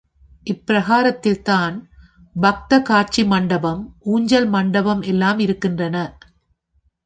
இப்பிரகாரத்தில் 0.47 1.41
தான் 1.41 1.75
பக்த 2.35 2.81
காட்சி 2.81 3.23
மண்டபம், 3.25 3.81
ஊஞ்சல் 4.05 4.49
மண்டபம் 4.49 5.01
எல்லாம் 5.01 5.39
இருக்கின்றன. 5.39 5.97